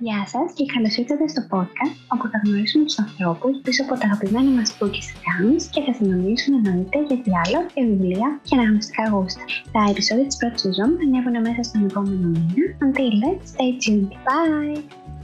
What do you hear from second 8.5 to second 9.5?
αναγνωστικά γούστα.